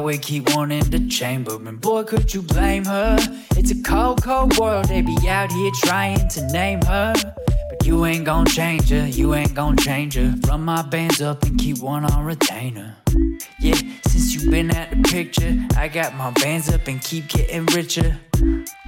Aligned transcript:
always 0.00 0.20
keep 0.20 0.54
wanting 0.54 0.84
the 0.90 1.06
chamber. 1.08 1.56
And 1.56 1.80
boy, 1.80 2.04
could 2.04 2.32
you 2.32 2.42
blame 2.42 2.84
her? 2.84 3.18
It's 3.56 3.70
a 3.70 3.82
cold, 3.82 4.22
cold 4.22 4.56
world. 4.56 4.86
They 4.86 5.02
be 5.02 5.16
out 5.28 5.52
here 5.52 5.70
trying 5.84 6.28
to 6.28 6.46
name 6.52 6.80
her. 6.82 7.12
But 7.68 7.86
you 7.86 8.06
ain't 8.06 8.24
gon' 8.24 8.46
change 8.46 8.88
her, 8.88 9.06
you 9.06 9.34
ain't 9.34 9.54
gon' 9.54 9.76
change 9.76 10.14
her. 10.14 10.34
Run 10.48 10.62
my 10.62 10.82
bands 10.82 11.20
up 11.20 11.42
and 11.42 11.58
keep 11.58 11.78
one 11.78 12.04
on 12.04 12.24
retainer. 12.24 12.96
Yeah, 13.60 13.76
since 14.06 14.34
you 14.34 14.50
been 14.50 14.74
at 14.74 14.90
the 14.90 15.02
picture, 15.02 15.54
I 15.76 15.88
got 15.88 16.14
my 16.16 16.30
bands 16.30 16.68
up 16.68 16.88
and 16.88 17.00
keep 17.02 17.28
getting 17.28 17.66
richer. 17.66 18.18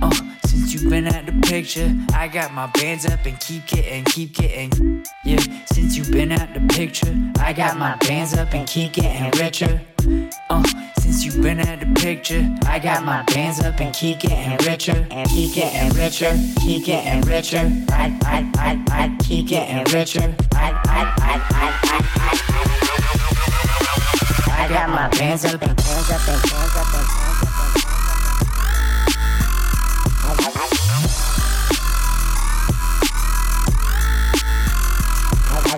Uh, 0.01 0.33
since 0.73 0.85
you 0.85 0.91
been 0.91 1.07
at 1.07 1.27
the 1.27 1.33
picture, 1.47 1.95
I 2.15 2.29
got 2.29 2.55
my 2.55 2.67
bands 2.69 3.05
up 3.05 3.27
and 3.27 3.39
keep 3.41 3.67
getting, 3.67 4.05
keep 4.07 4.33
getting. 4.33 5.05
Yeah, 5.23 5.39
since 5.67 5.99
you 5.99 6.05
been 6.05 6.33
at 6.33 6.55
the 6.55 6.61
picture, 6.75 7.15
I 7.39 7.53
got 7.53 7.77
my 7.77 7.95
bands 7.97 8.33
up 8.33 8.55
and 8.55 8.67
keep 8.67 8.95
getting 8.95 9.31
richer. 9.39 9.83
Uh, 10.49 10.65
since 10.99 11.27
you 11.27 11.43
been 11.43 11.61
at 11.61 11.81
the 11.81 11.93
picture, 12.01 12.49
I 12.65 12.79
got 12.79 13.05
my 13.05 13.23
bands 13.25 13.61
up 13.61 13.81
and 13.81 13.95
keep 13.95 14.21
getting 14.21 14.57
richer, 14.67 15.07
and 15.11 15.29
keep 15.29 15.53
getting 15.53 15.93
richer, 15.95 16.35
keep 16.61 16.87
getting 16.87 17.21
richer. 17.29 17.71
I, 17.91 18.19
I, 18.25 18.51
I, 18.57 18.83
I 18.91 19.17
keep 19.23 19.49
getting 19.49 19.85
richer. 19.93 20.35
I, 20.55 20.73
I, 20.87 21.03
I, 21.19 21.35
I, 21.51 21.69
I, 21.85 22.31
I, 24.49 24.65
I 24.65 24.69
got 24.69 24.89
my 24.89 25.09
bands 25.19 25.45
up 25.45 25.61
and 25.61 25.77
bands 25.77 26.11
up 26.11 26.29
and 26.29 26.43
bands 26.51 26.77
up 26.77 26.95
and. 26.95 27.22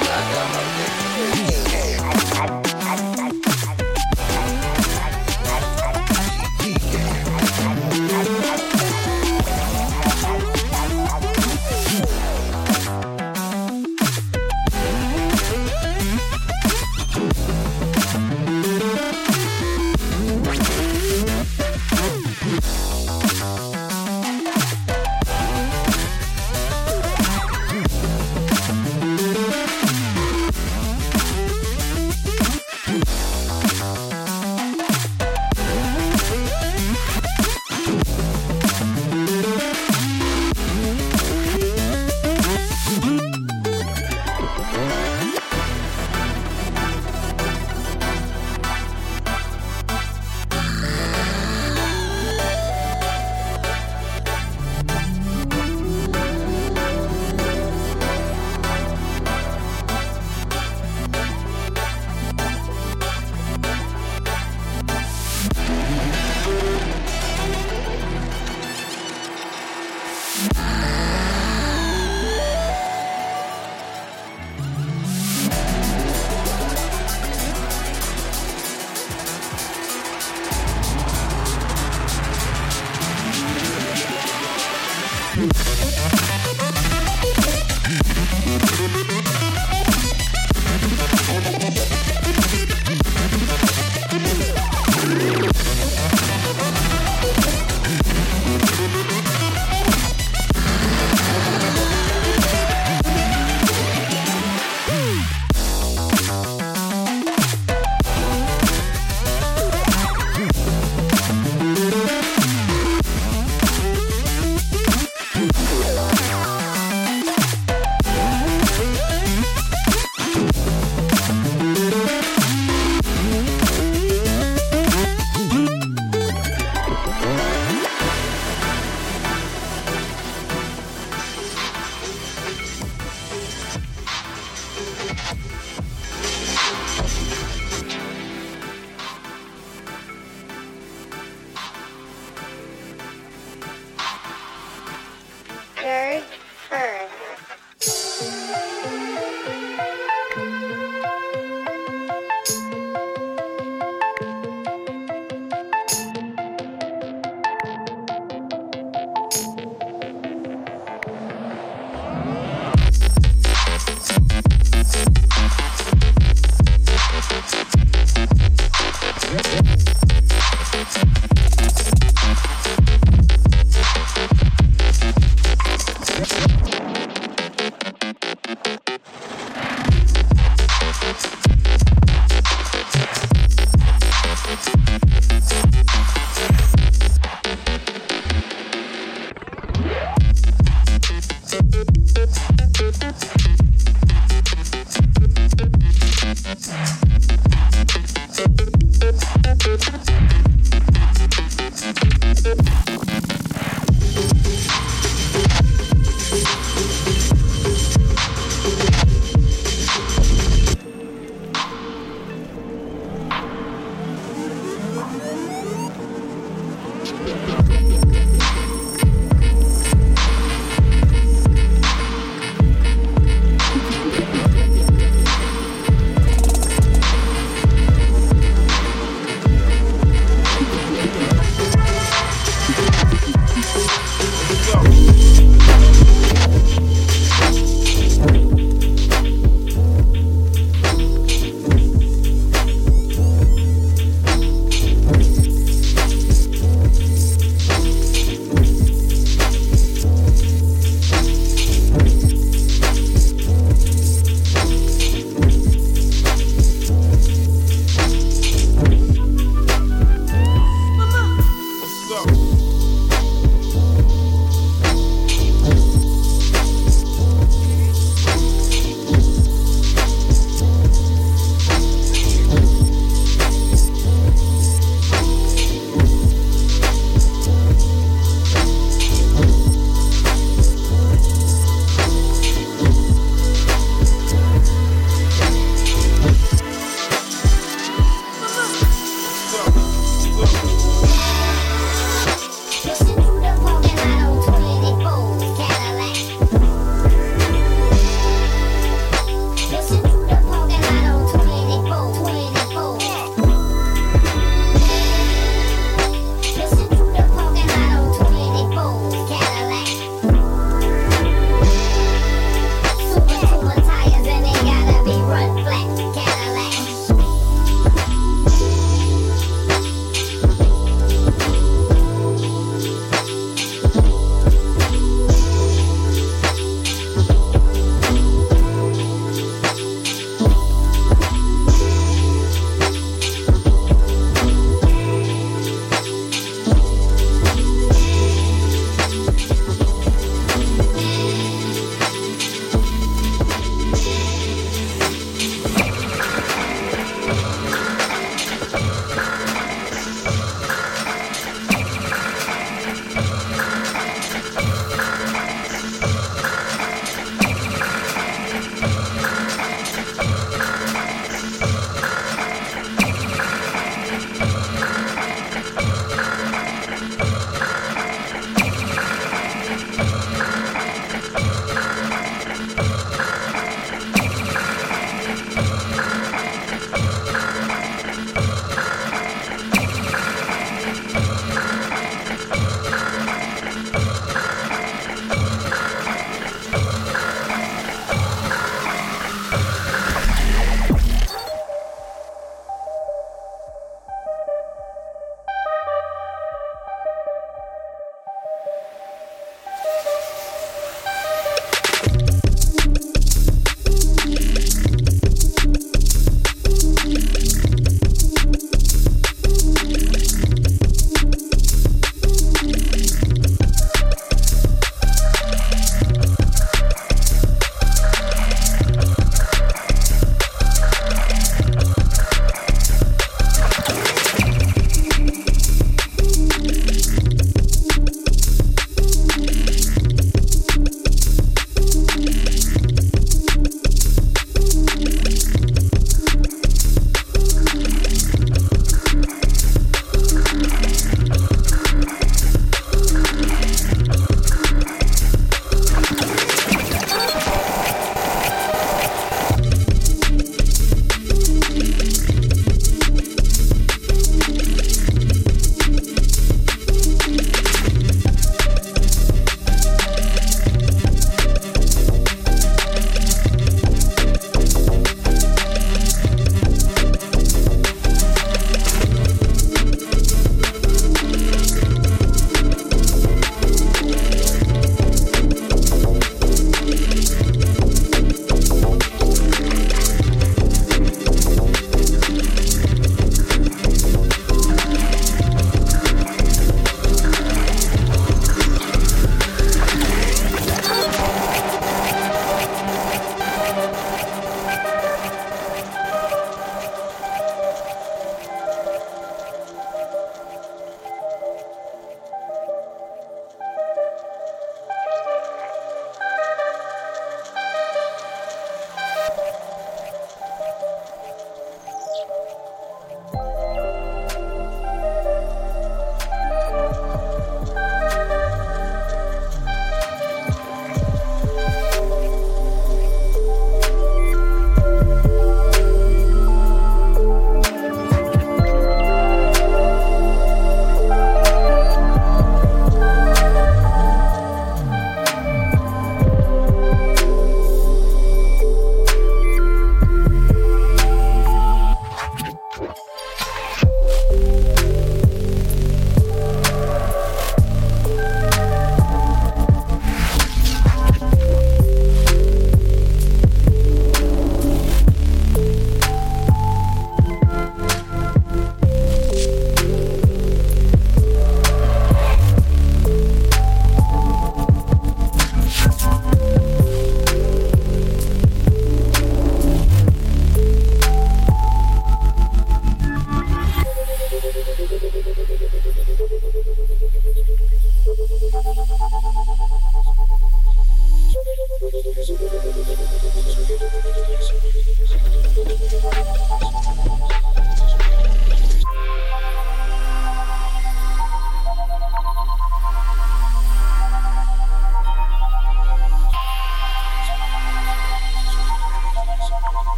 I 0.00 0.32
got 0.32 0.54
my 0.54 0.81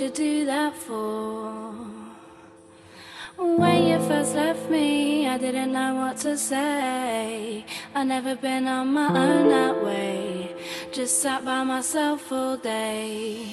You 0.00 0.08
do 0.08 0.46
that 0.46 0.74
for? 0.74 1.74
When 3.36 3.86
you 3.86 3.98
first 4.08 4.34
left 4.34 4.70
me, 4.70 5.28
I 5.28 5.36
didn't 5.36 5.74
know 5.74 5.94
what 5.96 6.16
to 6.24 6.38
say. 6.38 7.66
I 7.94 8.04
never 8.04 8.34
been 8.34 8.66
on 8.66 8.94
my 8.94 9.08
own 9.08 9.50
that 9.50 9.84
way. 9.84 10.56
Just 10.90 11.20
sat 11.20 11.44
by 11.44 11.64
myself 11.64 12.32
all 12.32 12.56
day. 12.56 13.46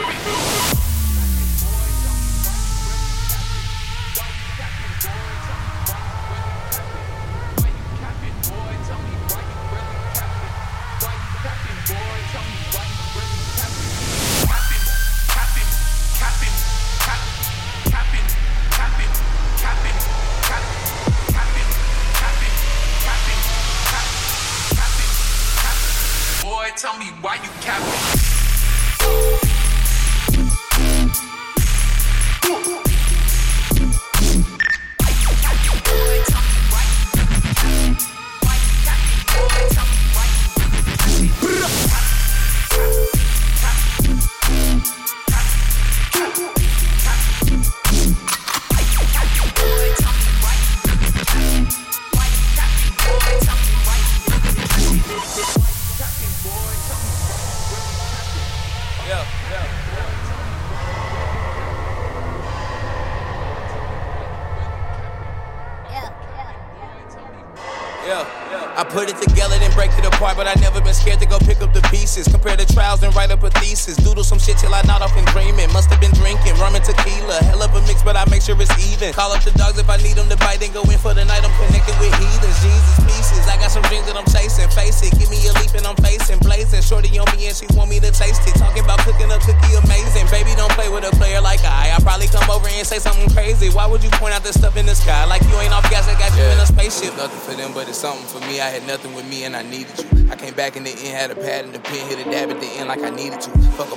happy. 0.00 0.51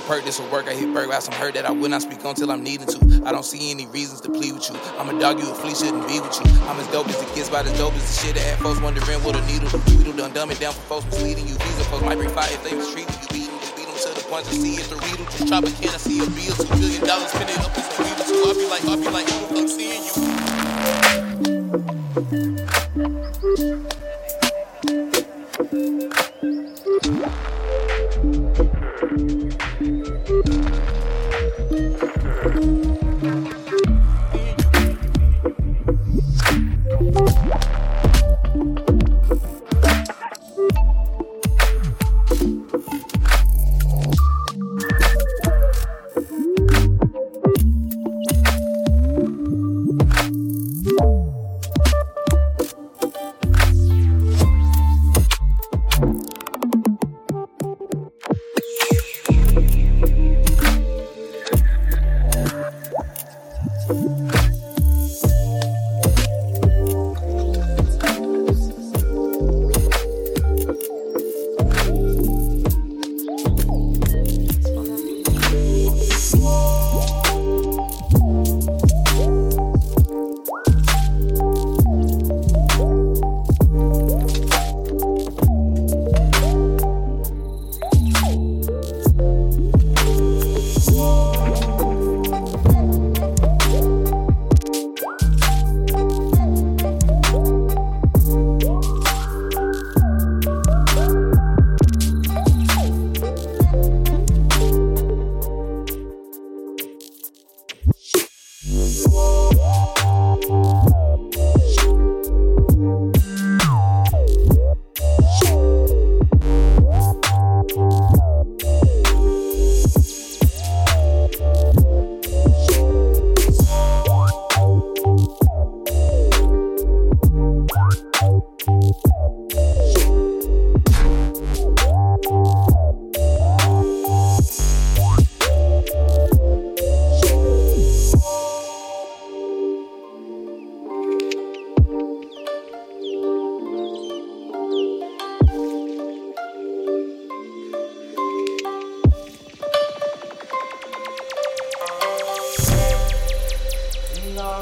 perk, 0.06 0.24
this 0.24 0.38
will 0.38 0.48
work. 0.50 0.68
I 0.68 0.74
hit 0.74 0.92
burger 0.94 1.12
out 1.12 1.22
some 1.22 1.34
hurt 1.34 1.54
that 1.54 1.66
I 1.66 1.70
will 1.70 1.88
not 1.88 2.02
speak 2.02 2.24
on 2.24 2.34
till 2.34 2.50
I'm 2.50 2.62
needed 2.62 2.88
to. 2.88 3.22
I 3.26 3.32
don't 3.32 3.44
see 3.44 3.70
any 3.70 3.86
reasons 3.86 4.20
to 4.22 4.30
plead 4.30 4.54
with 4.54 4.70
you. 4.70 4.76
I'm 4.98 5.08
a 5.10 5.18
dog, 5.18 5.38
you 5.40 5.50
a 5.50 5.54
flea, 5.54 5.74
shouldn't 5.74 6.06
be 6.06 6.20
with 6.20 6.38
you. 6.38 6.46
I'm 6.64 6.78
as 6.78 6.86
dope 6.88 7.08
as 7.08 7.20
it 7.20 7.34
gets, 7.34 7.48
about 7.48 7.66
as 7.66 7.76
dope 7.76 7.94
as 7.94 8.06
the 8.06 8.12
shit 8.26 8.34
that 8.36 8.42
had 8.42 8.58
folks 8.60 8.80
wondering 8.80 9.22
what 9.24 9.36
a 9.36 9.44
needle. 9.46 9.68
Tweedle 9.68 10.16
done 10.16 10.32
dumb 10.32 10.50
it 10.50 10.60
down 10.60 10.72
for 10.72 11.02
folks 11.02 11.06
misleading 11.06 11.46
you. 11.48 11.54
These 11.54 11.80
are 11.80 11.84
folks 11.90 12.04
might 12.04 12.16
bring 12.16 12.30
fire 12.30 12.48
if 12.50 12.62
they 12.62 12.74
mistreat 12.74 13.10
you. 13.10 13.28
Beat 13.34 13.50
them, 13.50 13.58
beat 13.74 13.86
them 13.86 13.98
to 13.98 14.14
the 14.14 14.22
point 14.30 14.46
to 14.46 14.54
see 14.54 14.74
if 14.78 14.88
the 14.88 14.96
reader 14.96 15.24
just 15.30 15.46
drop 15.46 15.64
a 15.64 15.70
can. 15.74 15.90
I 15.90 15.98
see 15.98 16.20
a 16.22 16.24
real 16.30 16.54
two 16.54 16.70
billion 16.78 17.02
dollars, 17.04 17.30
spend 17.34 17.50
it 17.50 17.58
up 17.58 17.76
in 17.76 17.82
some 17.82 18.06
reader 18.06 18.24
too. 18.24 18.46
I'll 18.46 18.54
be 18.54 18.66
like, 18.70 18.84
I'll 18.86 18.96
be 18.96 19.10
like, 19.10 19.28
who 19.28 19.42
the 19.42 19.58
fuck 19.58 19.68
seeing 19.68 20.06
you? 28.70 28.75
thank 29.00 29.12
you 29.80 30.15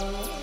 love. 0.02 0.33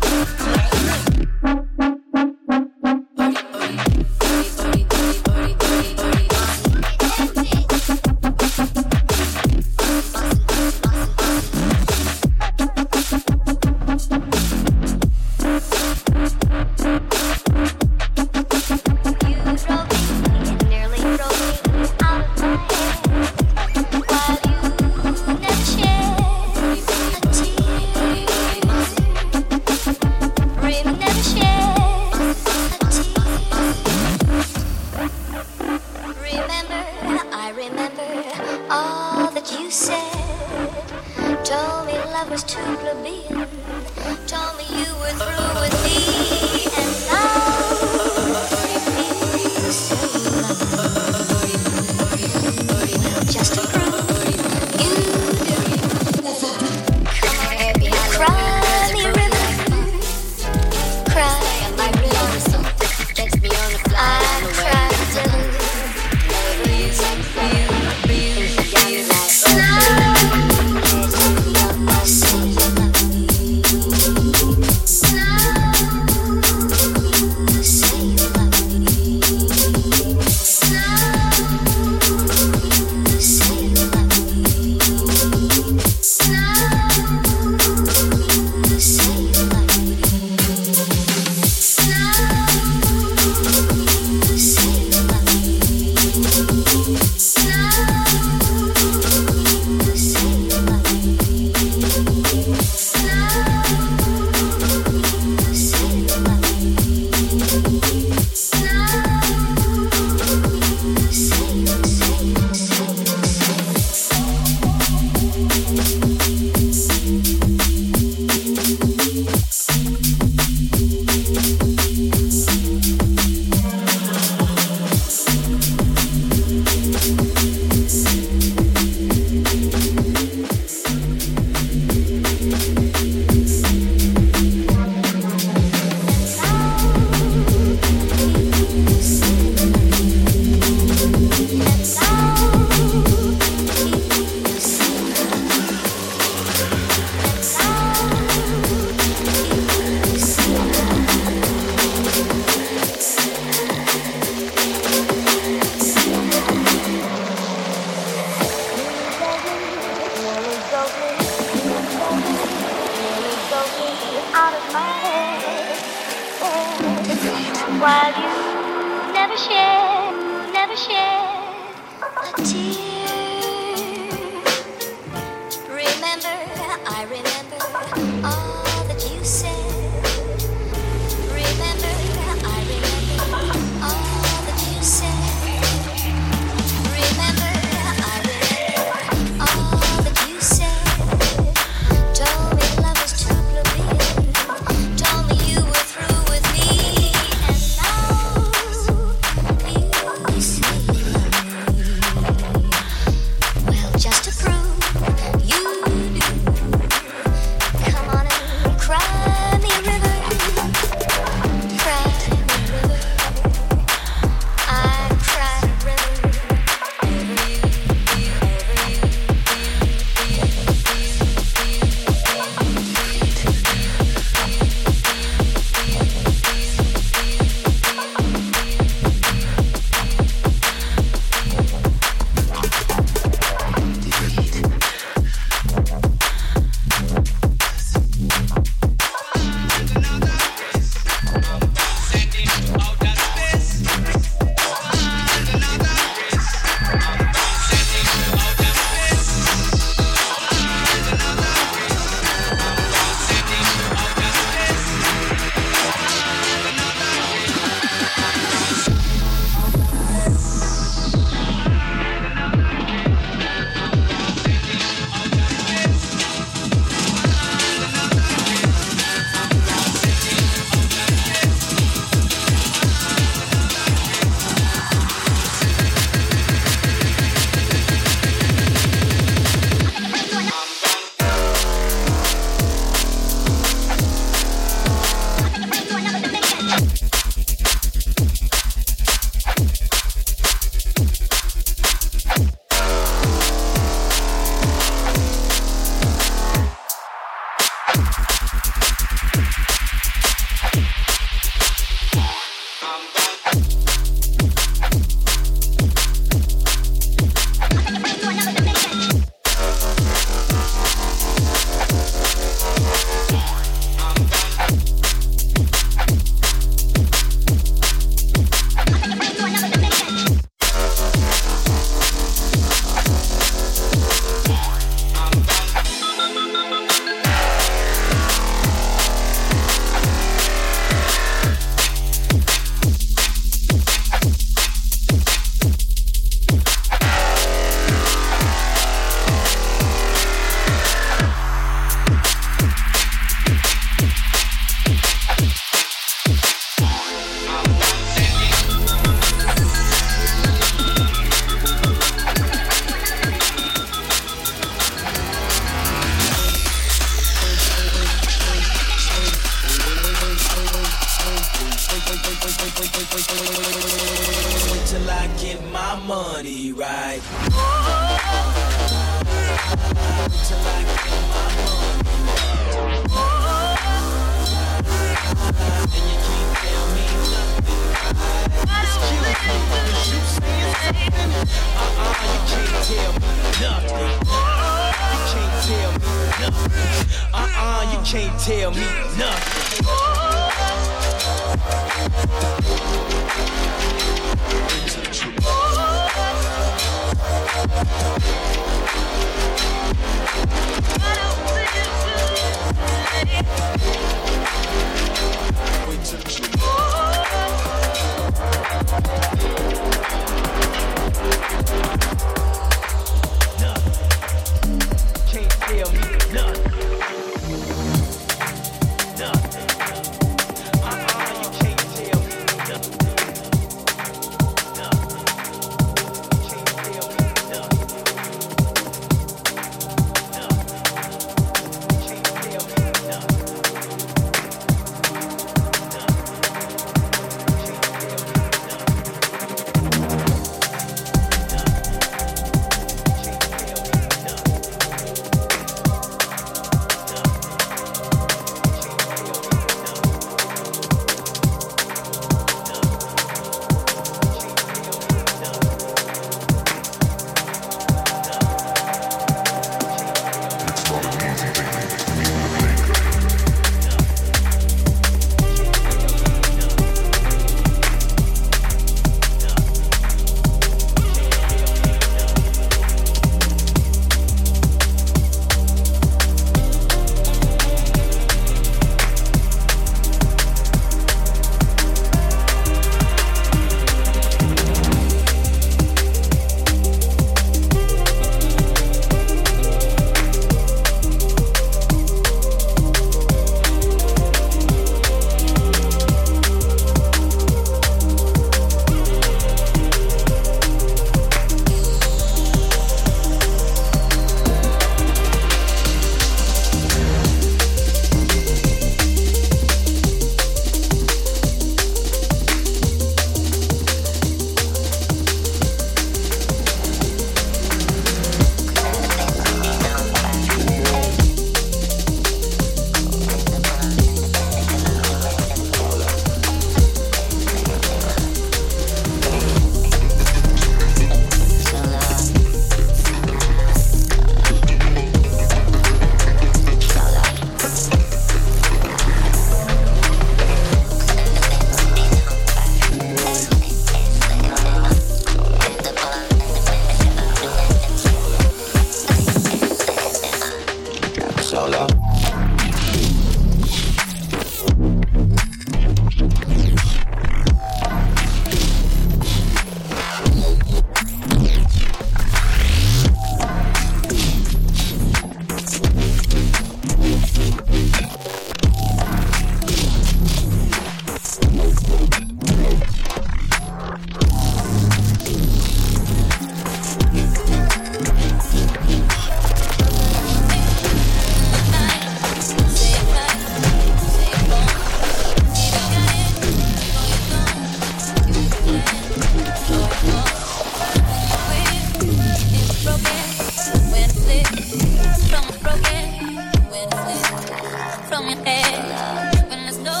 on 598.20 598.28
your 598.28 598.44
head. 598.44 599.48
When 599.48 599.64
there's 599.64 599.78
no, 599.78 600.00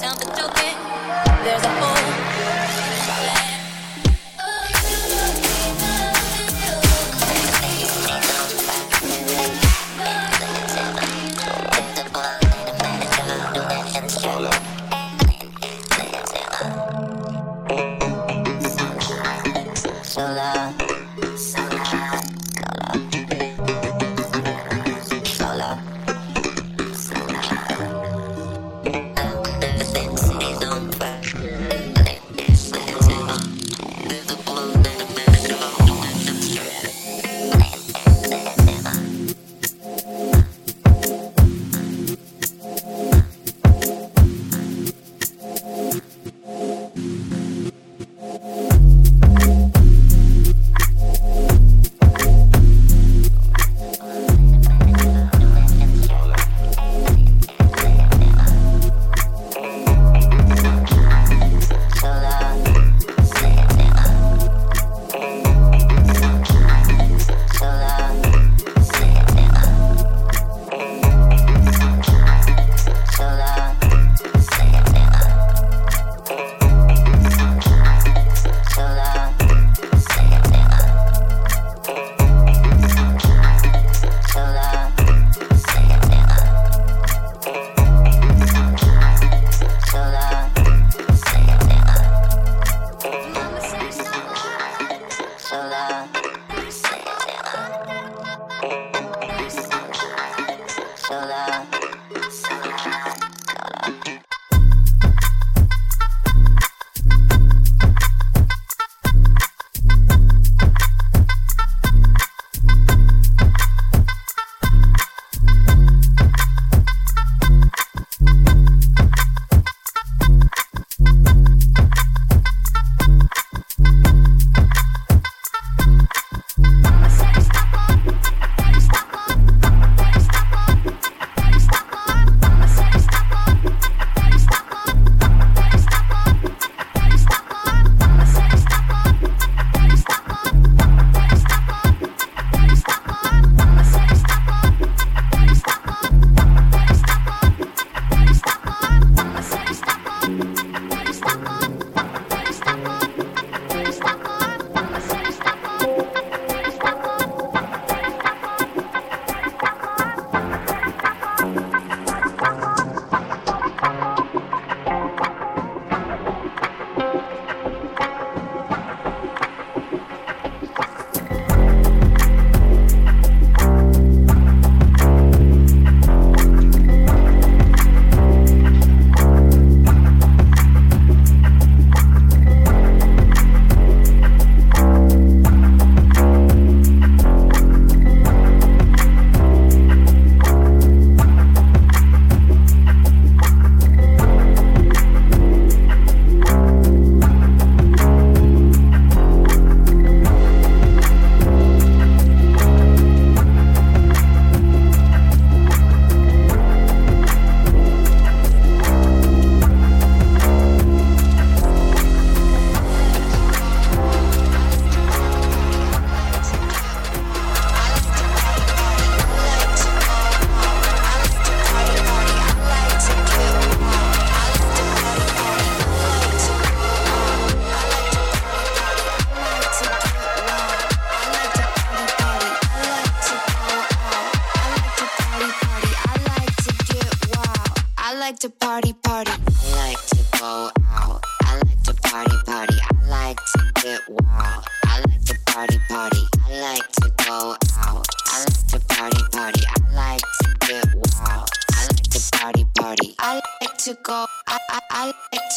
down 0.00 0.16
the 0.18 0.26
joking. 0.36 0.76
There's 1.44 1.64
a 1.64 1.68
hole. 1.80 1.93